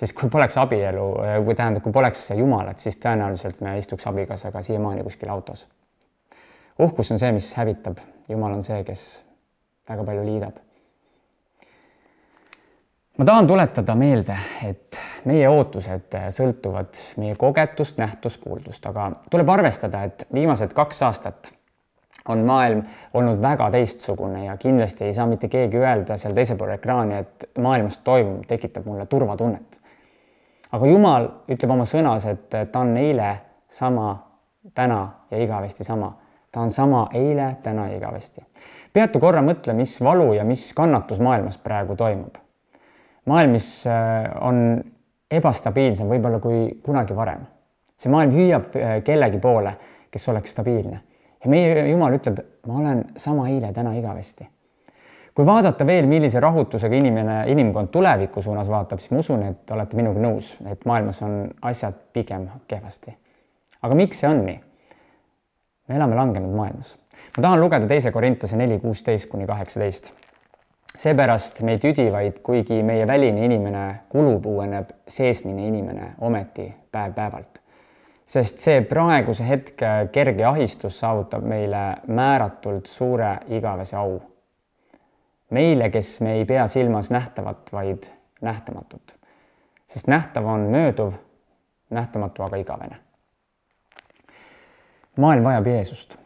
sest 0.00 0.16
kui 0.16 0.30
poleks 0.32 0.56
abielu 0.60 1.04
või 1.44 1.56
tähendab, 1.56 1.84
kui 1.84 1.92
poleks 1.92 2.30
Jumalat, 2.36 2.80
siis 2.80 2.96
tõenäoliselt 3.02 3.60
me 3.64 3.76
istuks 3.78 4.06
abikaasaga 4.08 4.62
siiamaani 4.64 5.04
kuskil 5.04 5.28
autos. 5.28 5.66
uhkus 6.78 7.10
on 7.10 7.18
see, 7.18 7.32
mis 7.36 7.52
hävitab, 7.54 8.00
Jumal 8.28 8.56
on 8.56 8.64
see, 8.64 8.80
kes 8.84 9.22
väga 9.88 10.04
palju 10.04 10.24
liidab. 10.24 10.58
ma 13.18 13.24
tahan 13.24 13.46
tuletada 13.46 13.94
meelde, 13.94 14.36
et 14.64 14.96
meie 15.28 15.48
ootused 15.48 16.16
sõltuvad 16.32 17.00
meie 17.20 17.36
kogetust, 17.36 17.98
nähtust, 17.98 18.40
kuuldust, 18.40 18.86
aga 18.86 19.10
tuleb 19.30 19.48
arvestada, 19.48 20.04
et 20.08 20.24
viimased 20.32 20.72
kaks 20.72 21.02
aastat 21.02 21.52
on 22.28 22.46
maailm 22.46 22.82
olnud 23.14 23.42
väga 23.42 23.70
teistsugune 23.70 24.44
ja 24.44 24.56
kindlasti 24.56 25.04
ei 25.04 25.12
saa 25.12 25.26
mitte 25.26 25.48
keegi 25.48 25.76
öelda 25.76 26.16
seal 26.16 26.34
teisel 26.34 26.56
pool 26.56 26.72
ekraani, 26.76 27.20
et 27.24 27.50
maailmas 27.58 27.98
toimuv 27.98 28.44
tekitab 28.48 28.88
mulle 28.88 29.06
turvatunnet. 29.06 29.80
Aga 30.72 30.86
Jumal 30.86 31.28
ütleb 31.50 31.72
oma 31.74 31.86
sõnas, 31.88 32.26
et 32.30 32.48
ta 32.50 32.82
on 32.82 32.96
eile 32.96 33.30
sama, 33.70 34.12
täna 34.74 35.00
ja 35.30 35.42
igavesti 35.42 35.84
sama. 35.84 36.12
ta 36.52 36.60
on 36.60 36.70
sama 36.70 37.08
eile, 37.14 37.56
täna 37.62 37.88
ja 37.88 37.96
igavesti. 37.96 38.42
peatu 38.92 39.20
korra, 39.20 39.42
mõtle, 39.42 39.72
mis 39.72 40.00
valu 40.00 40.32
ja 40.32 40.44
mis 40.44 40.72
kannatus 40.74 41.20
maailmas 41.20 41.58
praegu 41.58 41.96
toimub. 41.96 42.36
maailm, 43.24 43.50
mis 43.50 43.86
äh, 43.86 44.30
on 44.40 44.84
ebastabiilsem 45.30 46.08
võib-olla 46.08 46.40
kui 46.40 46.80
kunagi 46.82 47.16
varem. 47.16 47.46
see 47.96 48.10
maailm 48.10 48.32
hüüab 48.32 48.76
äh, 48.76 49.02
kellegi 49.04 49.38
poole, 49.38 49.76
kes 50.10 50.28
oleks 50.28 50.50
stabiilne 50.50 51.00
ja 51.44 51.50
meie 51.50 51.88
Jumal 51.88 52.16
ütleb, 52.18 52.40
ma 52.68 52.80
olen 52.80 53.04
sama 53.16 53.48
eile, 53.48 53.72
täna, 53.72 53.94
igavesti. 53.96 54.48
Kui 55.40 55.46
vaadata 55.48 55.86
veel, 55.88 56.04
millise 56.04 56.40
rahutusega 56.40 56.96
inimene, 57.00 57.34
inimkond 57.48 57.88
tuleviku 57.88 58.42
suunas 58.44 58.68
vaatab, 58.68 59.00
siis 59.00 59.14
ma 59.14 59.22
usun, 59.22 59.44
et 59.48 59.70
olete 59.72 59.96
minuga 59.96 60.20
nõus, 60.20 60.50
et 60.68 60.82
maailmas 60.84 61.22
on 61.24 61.36
asjad 61.64 61.96
pigem 62.12 62.44
kehvasti. 62.68 63.14
aga 63.80 63.96
miks 63.96 64.20
see 64.20 64.28
on 64.28 64.42
nii? 64.44 64.58
me 65.88 65.96
elame 65.96 66.18
langenud 66.18 66.52
maailmas. 66.52 66.92
ma 67.38 67.46
tahan 67.46 67.60
lugeda 67.60 67.88
teise 67.88 68.12
Korintuse 68.12 68.56
neli, 68.60 68.76
kuusteist 68.84 69.30
kuni 69.30 69.46
kaheksateist. 69.48 70.12
seepärast 70.96 71.62
me 71.64 71.78
ei 71.78 71.80
tüdi, 71.86 72.10
vaid 72.12 72.42
kuigi 72.44 72.82
meie 72.82 73.06
väline 73.06 73.44
inimene 73.44 73.84
kulub, 74.12 74.44
uueneb 74.44 74.92
seesmine 75.08 75.66
inimene 75.66 76.14
ometi 76.20 76.68
päev-päevalt 76.92 77.62
sest 78.26 78.60
see 78.60 78.82
praeguse 78.84 79.48
hetke 79.48 80.10
kerge 80.12 80.44
ahistus 80.44 81.00
saavutab 81.00 81.48
meile 81.48 81.94
määratult 82.06 82.86
suure 82.86 83.38
igavese 83.48 83.96
au. 83.96 84.20
Meile, 85.50 85.90
kes 85.90 86.20
me 86.20 86.32
ei 86.32 86.44
pea 86.44 86.66
silmas 86.66 87.10
nähtavat, 87.10 87.72
vaid 87.72 88.10
nähtamatut. 88.40 89.16
sest 89.88 90.06
nähtav 90.06 90.44
on 90.46 90.60
mööduv, 90.60 91.12
nähtamatu, 91.90 92.42
aga 92.42 92.56
igavene. 92.56 92.96
maailm 95.16 95.44
vajab 95.44 95.66
Jeesust. 95.66 96.16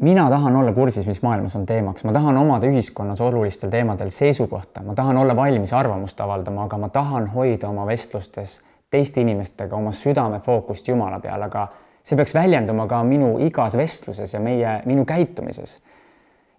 mina 0.00 0.30
tahan 0.30 0.56
olla 0.56 0.72
kursis, 0.72 1.06
mis 1.06 1.22
maailmas 1.22 1.56
on 1.56 1.66
teemaks, 1.66 2.04
ma 2.04 2.12
tahan 2.12 2.36
omada 2.36 2.66
ühiskonnas 2.66 3.20
olulistel 3.20 3.70
teemadel 3.70 4.10
seisukohta, 4.10 4.82
ma 4.82 4.94
tahan 4.94 5.16
olla 5.16 5.36
valmis 5.36 5.72
arvamust 5.72 6.20
avaldama, 6.20 6.64
aga 6.64 6.78
ma 6.78 6.88
tahan 6.88 7.26
hoida 7.26 7.68
oma 7.68 7.86
vestlustes 7.86 8.60
teiste 8.90 9.20
inimestega 9.20 9.76
oma 9.76 9.92
südame 9.92 10.40
fookust 10.40 10.88
Jumala 10.88 11.20
peal, 11.20 11.42
aga 11.42 11.68
see 12.02 12.18
peaks 12.18 12.34
väljenduma 12.34 12.86
ka 12.90 13.02
minu 13.06 13.36
igas 13.46 13.76
vestluses 13.78 14.34
ja 14.34 14.40
meie, 14.40 14.80
minu 14.86 15.04
käitumises. 15.04 15.78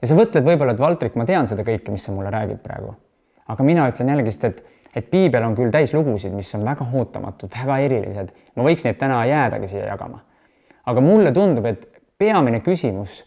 Ja 0.02 0.10
sa 0.10 0.18
mõtled 0.18 0.46
võib-olla, 0.46 0.76
et 0.76 0.82
Valtrik, 0.82 1.16
ma 1.20 1.26
tean 1.30 1.48
seda 1.50 1.66
kõike, 1.68 1.94
mis 1.94 2.04
sa 2.06 2.14
mulle 2.16 2.32
räägid 2.34 2.62
praegu. 2.64 2.96
aga 3.48 3.64
mina 3.64 3.88
ütlen 3.92 4.10
jällegist, 4.10 4.44
et, 4.44 4.64
et 4.96 5.10
piibel 5.12 5.44
on 5.44 5.56
küll 5.56 5.72
täis 5.72 5.94
lugusid, 5.94 6.34
mis 6.34 6.54
on 6.56 6.66
väga 6.66 6.86
ootamatud, 6.94 7.52
väga 7.64 7.78
erilised. 7.86 8.32
ma 8.56 8.64
võiks 8.64 8.86
neid 8.86 8.98
täna 8.98 9.26
jäädagi 9.26 9.68
siia 9.68 9.86
jagama. 9.86 10.20
aga 10.86 11.02
mulle 11.02 11.32
tundub, 11.32 11.66
et 11.66 11.88
peamine 12.18 12.60
küsimus 12.60 13.24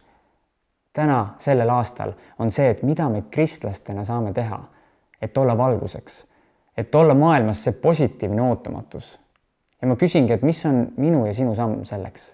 täna 0.93 1.35
sellel 1.39 1.71
aastal 1.71 2.15
on 2.39 2.51
see, 2.51 2.71
et 2.71 2.83
mida 2.83 3.09
me 3.09 3.25
kristlastena 3.31 4.05
saame 4.05 4.33
teha, 4.33 4.61
et 5.23 5.39
olla 5.39 5.59
valguseks, 5.59 6.25
et 6.77 6.95
olla 6.95 7.15
maailmas 7.15 7.65
see 7.65 7.73
positiivne 7.73 8.43
ootamatus 8.43 9.19
ja 9.83 9.89
ma 9.89 9.97
küsingi, 10.01 10.33
et 10.33 10.43
mis 10.43 10.65
on 10.67 10.87
minu 10.97 11.27
ja 11.27 11.35
sinu 11.37 11.55
samm 11.55 11.83
selleks? 11.85 12.33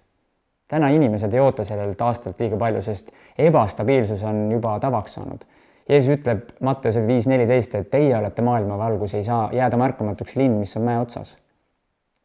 Täna 0.71 0.89
inimesed 0.95 1.35
ei 1.35 1.41
oota 1.41 1.65
sellelt 1.67 2.01
aastalt 2.01 2.41
liiga 2.41 2.57
palju, 2.57 2.83
sest 2.83 3.11
ebastabiilsus 3.39 4.23
on 4.25 4.45
juba 4.53 4.79
tavaks 4.81 5.19
saanud. 5.19 5.45
Jeesus 5.89 6.19
ütleb 6.19 6.53
Matteuse 6.63 7.03
viis 7.07 7.27
neliteist, 7.27 7.75
et 7.75 7.91
teie 7.91 8.15
olete 8.17 8.43
maailma 8.47 8.79
valgus, 8.79 9.15
ei 9.19 9.25
saa 9.27 9.49
jääda 9.53 9.77
märkamatuks 9.81 10.37
linn, 10.39 10.61
mis 10.63 10.77
on 10.79 10.87
mäe 10.87 10.99
otsas. 11.03 11.39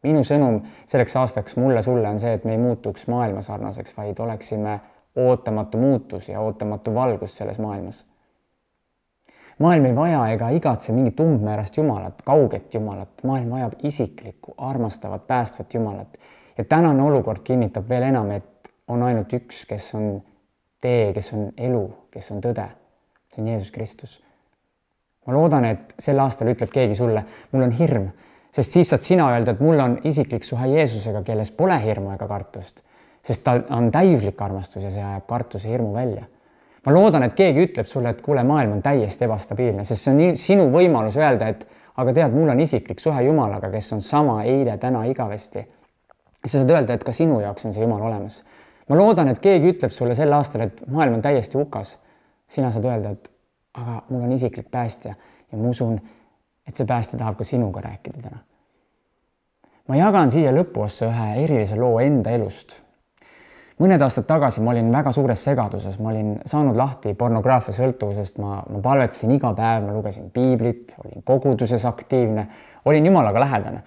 minu 0.05 0.19
sõnum 0.21 0.59
selleks 0.85 1.15
aastaks 1.17 1.55
mulle, 1.57 1.81
sulle 1.81 2.05
on 2.07 2.19
see, 2.21 2.33
et 2.37 2.43
me 2.45 2.51
ei 2.53 2.61
muutuks 2.61 3.07
maailma 3.09 3.41
sarnaseks, 3.41 3.97
vaid 3.97 4.19
oleksime 4.21 4.79
ootamatu 5.15 5.77
muutus 5.81 6.29
ja 6.29 6.41
ootamatu 6.41 6.93
valgus 6.93 7.37
selles 7.37 7.57
maailmas 7.59 8.05
maailm 9.59 9.85
ei 9.85 9.95
vaja 9.95 10.27
ega 10.33 10.49
igatse 10.55 10.93
mingit 10.93 11.19
umbmäärast 11.19 11.77
Jumalat, 11.77 12.21
kauget 12.25 12.73
Jumalat, 12.73 13.23
maailm 13.23 13.49
vajab 13.49 13.73
isiklikku, 13.83 14.53
armastavat, 14.57 15.27
päästvat 15.27 15.73
Jumalat. 15.73 16.19
Ja 16.57 16.63
tänane 16.63 17.03
olukord 17.03 17.43
kinnitab 17.43 17.89
veel 17.89 18.09
enam, 18.09 18.31
et 18.31 18.71
on 18.87 19.03
ainult 19.03 19.33
üks, 19.33 19.65
kes 19.69 19.93
on 19.97 20.21
tee, 20.81 21.13
kes 21.13 21.33
on 21.33 21.49
elu, 21.57 21.85
kes 22.11 22.31
on 22.31 22.43
tõde. 22.43 22.67
see 23.33 23.41
on 23.43 23.47
Jeesus 23.47 23.71
Kristus. 23.71 24.21
ma 25.27 25.33
loodan, 25.33 25.65
et 25.65 25.95
sel 25.99 26.19
aastal 26.19 26.47
ütleb 26.47 26.69
keegi 26.71 26.95
sulle, 26.95 27.25
mul 27.51 27.63
on 27.63 27.71
hirm, 27.71 28.09
sest 28.53 28.71
siis 28.71 28.89
saad 28.89 29.01
sina 29.01 29.31
öelda, 29.33 29.51
et 29.51 29.59
mul 29.59 29.79
on 29.79 29.97
isiklik 30.03 30.43
suhe 30.43 30.67
Jeesusega, 30.67 31.23
kelles 31.23 31.51
pole 31.51 31.79
hirmu 31.81 32.13
ega 32.13 32.27
kartust, 32.27 32.83
sest 33.23 33.43
ta 33.43 33.57
on 33.69 33.91
täiuslik 33.91 34.41
armastus 34.41 34.83
ja 34.83 34.91
see 34.91 35.03
ajab 35.03 35.27
kartuse 35.27 35.69
hirmu 35.69 35.93
välja 35.93 36.25
ma 36.85 36.93
loodan, 36.93 37.25
et 37.25 37.33
keegi 37.33 37.63
ütleb 37.65 37.87
sulle, 37.89 38.11
et 38.13 38.21
kuule, 38.21 38.43
maailm 38.45 38.77
on 38.77 38.81
täiesti 38.85 39.25
ebastabiilne, 39.25 39.83
sest 39.87 40.05
see 40.05 40.13
on 40.13 40.37
sinu 40.37 40.67
võimalus 40.73 41.17
öelda, 41.17 41.49
et 41.49 41.65
aga 41.97 42.13
tead, 42.13 42.35
mul 42.35 42.51
on 42.53 42.61
isiklik 42.61 43.01
suhe 43.01 43.23
Jumalaga, 43.25 43.71
kes 43.73 43.93
on 43.95 44.03
sama 44.05 44.41
eile, 44.43 44.77
täna, 44.77 45.05
igavesti. 45.09 45.65
Sa 46.51 46.61
saad 46.61 46.71
öelda, 46.71 46.93
et 46.93 47.03
ka 47.03 47.11
sinu 47.15 47.39
jaoks 47.41 47.65
on 47.65 47.73
see 47.73 47.83
Jumal 47.83 48.01
olemas. 48.01 48.43
ma 48.89 48.97
loodan, 48.97 49.27
et 49.27 49.39
keegi 49.39 49.71
ütleb 49.73 49.91
sulle 49.91 50.15
sel 50.15 50.33
aastal, 50.33 50.67
et 50.67 50.81
maailm 50.87 51.19
on 51.19 51.21
täiesti 51.21 51.57
hukas. 51.57 51.97
sina 52.47 52.71
saad 52.71 52.85
öelda, 52.85 53.09
et 53.09 53.31
aga 53.73 54.01
mul 54.09 54.23
on 54.23 54.31
isiklik 54.31 54.71
päästja 54.71 55.15
ja 55.51 55.57
ma 55.57 55.69
usun, 55.69 55.99
et 56.67 56.75
see 56.75 56.85
päästja 56.85 57.19
tahab 57.19 57.37
ka 57.37 57.43
sinuga 57.43 57.81
rääkida 57.81 58.21
täna. 58.21 58.39
ma 59.87 59.95
jagan 59.95 60.31
siia 60.31 60.51
lõpuossa 60.51 61.09
ühe 61.11 61.43
erilise 61.43 61.75
loo 61.75 61.99
enda 61.99 62.31
elust 62.31 62.81
mõned 63.81 64.03
aastad 64.05 64.27
tagasi 64.27 64.63
ma 64.63 64.71
olin 64.71 64.91
väga 64.93 65.11
suures 65.15 65.41
segaduses, 65.43 65.97
ma 65.99 66.11
olin 66.13 66.31
saanud 66.47 66.77
lahti 66.79 67.13
pornograafia 67.17 67.75
sõltuvusest, 67.75 68.39
ma, 68.39 68.61
ma 68.71 68.81
palvetasin 68.83 69.35
iga 69.35 69.51
päev, 69.57 69.83
ma 69.87 69.95
lugesin 69.95 70.29
piiblit, 70.35 70.95
olin 71.03 71.25
koguduses 71.27 71.85
aktiivne, 71.87 72.47
olin 72.85 73.11
jumalaga 73.11 73.43
lähedane. 73.43 73.83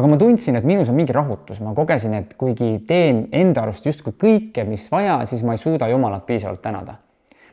Aga 0.00 0.08
ma 0.08 0.16
tundsin, 0.16 0.56
et 0.56 0.64
minus 0.64 0.88
on 0.88 0.96
mingi 0.96 1.12
rahutus, 1.12 1.58
ma 1.60 1.74
kogesin, 1.76 2.14
et 2.16 2.32
kuigi 2.40 2.70
teen 2.88 3.26
enda 3.36 3.66
arust 3.66 3.84
justkui 3.84 4.14
kõike, 4.16 4.64
mis 4.64 4.86
vaja, 4.92 5.18
siis 5.28 5.42
ma 5.44 5.52
ei 5.56 5.60
suuda 5.60 5.90
Jumalat 5.92 6.24
piisavalt 6.26 6.62
tänada. 6.64 6.96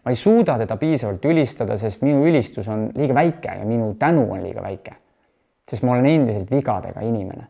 ma 0.05 0.13
ei 0.13 0.15
suuda 0.15 0.55
teda 0.57 0.77
piisavalt 0.79 1.25
ülistada, 1.27 1.75
sest 1.77 2.01
minu 2.07 2.23
ülistus 2.29 2.69
on 2.71 2.87
liiga 2.95 3.13
väike 3.17 3.59
ja 3.59 3.65
minu 3.67 3.93
tänu 3.99 4.23
on 4.31 4.43
liiga 4.43 4.63
väike. 4.63 4.95
sest 5.69 5.83
ma 5.83 5.91
olen 5.91 6.05
endiselt 6.05 6.51
vigadega 6.51 7.03
inimene 7.03 7.47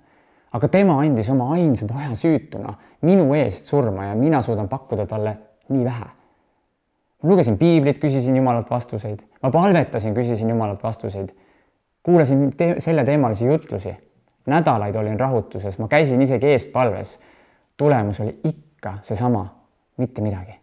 aga 0.57 0.69
tema 0.71 0.99
andis 1.03 1.29
oma 1.33 1.51
ainsa 1.55 1.87
poja 1.89 2.13
süütuna 2.17 2.73
minu 3.05 3.27
eest 3.37 3.67
surma 3.69 4.09
ja 4.09 4.15
mina 4.15 4.41
suudan 4.41 4.69
pakkuda 4.69 5.05
talle 5.09 5.35
nii 5.69 5.83
vähe. 5.85 6.07
ma 7.23 7.29
lugesin 7.29 7.57
piiblit, 7.57 7.99
küsisin 7.99 8.35
Jumalalt 8.37 8.69
vastuseid, 8.69 9.23
ma 9.41 9.51
palvetasin, 9.51 10.13
küsisin 10.13 10.49
Jumalalt 10.49 10.83
vastuseid, 10.83 11.31
kuulasin 12.03 12.51
te 12.57 12.75
selleteemalisi 12.79 13.47
jutlusi, 13.47 13.95
nädalaid 14.47 14.95
olin 14.95 15.19
rahutuses, 15.19 15.79
ma 15.79 15.87
käisin 15.87 16.21
isegi 16.21 16.47
eestpalves. 16.47 17.19
tulemus 17.77 18.19
oli 18.19 18.39
ikka 18.43 18.97
seesama, 19.01 19.45
mitte 19.97 20.21
midagi. 20.21 20.55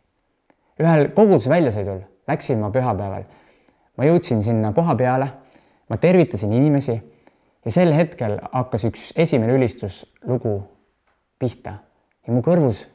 ühel 0.80 1.08
koguduse 1.14 1.50
väljasõidul 1.50 2.00
läksin 2.28 2.58
ma 2.58 2.70
pühapäeval, 2.70 3.24
ma 3.96 4.06
jõudsin 4.08 4.42
sinna 4.42 4.72
koha 4.72 4.94
peale, 4.98 5.28
ma 5.88 5.96
tervitasin 6.00 6.52
inimesi 6.52 6.96
ja 7.64 7.70
sel 7.72 7.92
hetkel 7.96 8.38
hakkas 8.52 8.88
üks 8.88 9.12
esimene 9.16 9.56
ülistuslugu 9.58 10.56
pihta 11.38 11.78
ja 12.26 12.32
mu 12.32 12.42
kõrvus 12.44 12.86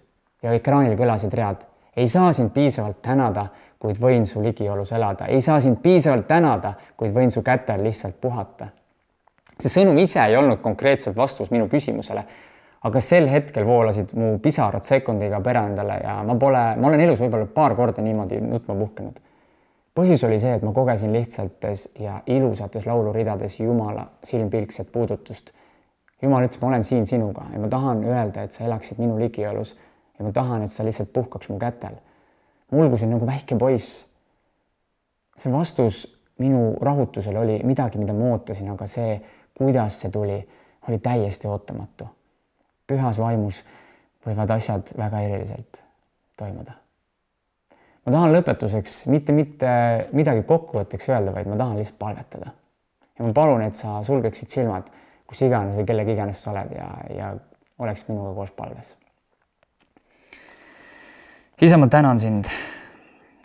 ja 0.44 0.54
ekraanil 0.58 0.98
kõlasid 0.98 1.34
read. 1.34 1.66
ei 1.96 2.08
saa 2.08 2.34
sind 2.34 2.54
piisavalt 2.56 3.02
tänada, 3.02 3.48
kuid 3.80 3.98
võin 4.00 4.26
su 4.26 4.42
ligiolus 4.44 4.92
elada, 4.92 5.26
ei 5.26 5.42
saa 5.42 5.60
sind 5.60 5.82
piisavalt 5.84 6.28
tänada, 6.28 6.74
kuid 6.98 7.14
võin 7.14 7.32
su 7.32 7.42
kätel 7.44 7.84
lihtsalt 7.84 8.22
puhata. 8.22 8.68
See 9.60 9.72
sõnum 9.74 9.98
ise 10.00 10.22
ei 10.24 10.38
olnud 10.40 10.62
konkreetselt 10.64 11.18
vastus 11.18 11.52
minu 11.52 11.68
küsimusele, 11.72 12.24
aga 12.88 13.02
sel 13.04 13.28
hetkel 13.28 13.66
voolasid 13.68 14.14
mu 14.16 14.38
pisarad 14.40 14.86
sekundiga 14.88 15.42
perendale 15.44 16.00
ja 16.04 16.20
ma 16.24 16.36
pole, 16.40 16.62
ma 16.80 16.88
olen 16.88 17.08
elus 17.08 17.20
võib-olla 17.20 17.50
paar 17.54 17.76
korda 17.76 18.02
niimoodi 18.02 18.40
nutma 18.44 18.78
puhkenud 18.80 19.20
põhjus 20.00 20.24
oli 20.28 20.40
see, 20.40 20.56
et 20.56 20.66
ma 20.66 20.74
kogesin 20.76 21.14
lihtsaltes 21.14 21.88
ja 22.00 22.20
ilusates 22.30 22.86
lauluridades 22.88 23.60
Jumala 23.60 24.06
silmpilkset 24.24 24.92
puudutust. 24.94 25.52
Jumal 26.22 26.46
ütles, 26.48 26.60
ma 26.62 26.72
olen 26.72 26.84
siin 26.84 27.06
sinuga 27.08 27.46
ja 27.54 27.60
ma 27.60 27.70
tahan 27.72 28.04
öelda, 28.08 28.44
et 28.44 28.56
sa 28.56 28.66
elaksid 28.68 29.00
minu 29.00 29.18
ligiolus 29.20 29.76
ja 30.20 30.28
ma 30.28 30.32
tahan, 30.36 30.66
et 30.66 30.72
sa 30.72 30.84
lihtsalt 30.84 31.12
puhkaks 31.16 31.50
mu 31.50 31.60
kätel. 31.60 31.98
ma 32.72 32.78
ulgusin 32.78 33.10
nagu 33.10 33.28
väike 33.28 33.58
poiss. 33.58 34.06
see 35.40 35.52
vastus 35.52 36.06
minu 36.40 36.76
rahutusele 36.82 37.40
oli 37.40 37.60
midagi, 37.64 37.98
mida 37.98 38.14
ma 38.14 38.34
ootasin, 38.34 38.70
aga 38.72 38.88
see, 38.88 39.22
kuidas 39.58 40.02
see 40.02 40.12
tuli, 40.12 40.40
oli 40.90 41.00
täiesti 41.00 41.48
ootamatu. 41.48 42.08
pühas 42.88 43.20
vaimus 43.20 43.64
võivad 44.26 44.52
asjad 44.52 44.94
väga 44.98 45.22
eriliselt 45.22 45.84
toimuda 46.38 46.80
ma 48.10 48.16
tahan 48.16 48.34
lõpetuseks 48.34 49.04
mitte, 49.12 49.36
mitte 49.36 49.74
midagi 50.18 50.42
kokkuvõtteks 50.50 51.12
öelda, 51.12 51.34
vaid 51.36 51.50
ma 51.50 51.58
tahan 51.60 51.78
lihtsalt 51.78 52.00
palvetada. 52.00 52.52
ja 53.20 53.26
ma 53.26 53.34
palun, 53.34 53.62
et 53.62 53.76
sa 53.76 54.00
sulgeksid 54.04 54.50
silmad, 54.50 54.90
kus 55.28 55.44
iganes 55.46 55.76
või 55.78 55.86
kellega 55.86 56.16
iganes 56.16 56.42
sa 56.42 56.52
oled 56.54 56.74
ja, 56.74 56.90
ja 57.14 57.30
oleks 57.80 58.08
minuga 58.08 58.34
koos 58.34 58.52
palves. 58.52 58.96
isa, 61.62 61.78
ma 61.78 61.88
tänan 61.88 62.20
sind. 62.20 62.50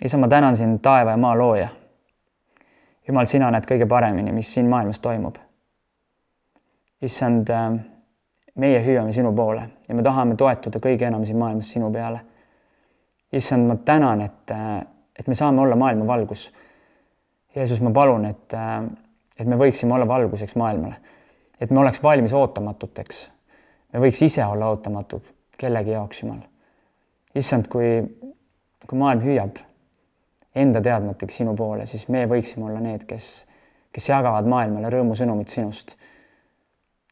isa, 0.04 0.18
ma 0.18 0.28
tänan 0.28 0.56
sind, 0.56 0.80
taeva 0.82 1.12
ja 1.12 1.20
maa 1.20 1.37
looja. 1.38 1.68
jumal, 3.08 3.26
sina 3.26 3.50
näed 3.50 3.68
kõige 3.68 3.88
paremini, 3.88 4.32
mis 4.32 4.54
siin 4.54 4.70
maailmas 4.70 5.00
toimub. 5.00 5.37
Issand, 7.04 7.50
meie 8.61 8.78
hüüame 8.84 9.12
sinu 9.12 9.32
poole 9.37 9.64
ja 9.88 9.94
me 9.94 10.02
tahame 10.02 10.37
toetuda 10.40 10.80
kõige 10.82 11.08
enam 11.08 11.25
siin 11.26 11.38
maailmas 11.40 11.73
sinu 11.75 11.90
peale 11.92 12.23
issand, 13.37 13.66
ma 13.66 13.76
tänan, 13.76 14.23
et, 14.23 14.52
et 15.18 15.28
me 15.28 15.34
saame 15.34 15.61
olla 15.62 15.76
maailma 15.76 16.06
valgus. 16.06 16.49
Jeesus, 17.56 17.80
ma 17.82 17.90
palun, 17.94 18.26
et, 18.30 18.54
et 19.38 19.46
me 19.50 19.58
võiksime 19.58 19.94
olla 19.94 20.06
valguseks 20.08 20.56
maailmale, 20.58 20.96
et 21.61 21.70
me 21.70 21.80
oleks 21.82 22.02
valmis 22.02 22.34
ootamatuteks. 22.34 23.28
me 23.92 24.02
võiks 24.02 24.23
ise 24.26 24.44
olla 24.44 24.73
ootamatud 24.75 25.30
kellegi 25.58 25.94
jaoks, 25.94 26.23
Jumal. 26.23 26.40
issand, 27.34 27.68
kui, 27.70 28.00
kui 28.87 28.99
maailm 28.99 29.23
hüüab 29.23 29.61
enda 30.54 30.82
teadmateks 30.82 31.37
sinu 31.42 31.54
poole, 31.58 31.87
siis 31.87 32.08
me 32.08 32.25
võiksime 32.30 32.66
olla 32.68 32.80
need, 32.82 33.06
kes, 33.06 33.46
kes 33.92 34.08
jagavad 34.08 34.46
maailmale 34.50 34.90
rõõmusõnumit 34.90 35.50
sinust. 35.50 35.96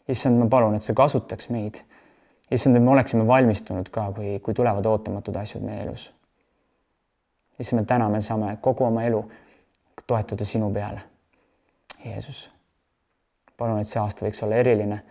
Issand, 0.08 0.38
ma 0.38 0.48
palun, 0.50 0.74
et 0.74 0.82
sa 0.82 0.94
kasutaks 0.94 1.48
meid 1.50 1.82
issand, 2.50 2.76
et 2.76 2.82
me 2.82 2.90
oleksime 2.90 3.26
valmistunud 3.26 3.88
ka, 3.90 4.10
kui, 4.16 4.38
kui 4.40 4.54
tulevad 4.54 4.86
ootamatud 4.86 5.36
asjad 5.36 5.62
meie 5.62 5.82
elus. 5.82 6.12
issand, 7.58 7.80
me 7.80 7.86
täna 7.86 8.08
me 8.08 8.20
saame 8.20 8.56
kogu 8.60 8.84
oma 8.84 9.04
elu 9.04 9.22
toetuda 10.06 10.44
sinu 10.44 10.70
peale. 10.72 11.02
Jeesus, 12.04 12.50
palun, 13.56 13.78
et 13.80 13.86
see 13.86 14.00
aasta 14.00 14.26
võiks 14.26 14.42
olla 14.42 14.58
eriline 14.58 15.02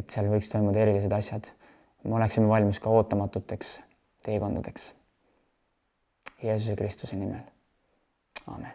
et 0.00 0.10
seal 0.10 0.30
võiks 0.30 0.50
toimuda 0.52 0.82
erilised 0.84 1.12
asjad. 1.12 1.50
me 2.04 2.16
oleksime 2.16 2.48
valmis 2.48 2.80
ka 2.80 2.90
ootamatuteks 2.90 3.80
teekondadeks. 4.24 4.94
Jeesuse 6.42 6.76
Kristuse 6.76 7.16
nimel. 7.16 7.42
amen. 8.46 8.72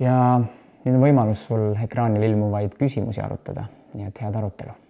ja 0.00 0.40
nüüd 0.84 0.98
on 0.98 1.04
võimalus 1.06 1.46
sul 1.48 1.72
ekraanil 1.82 2.30
ilmuvaid 2.30 2.78
küsimusi 2.78 3.22
arutada, 3.22 3.68
nii 3.94 4.08
et 4.10 4.24
head 4.24 4.38
arutelu 4.38 4.81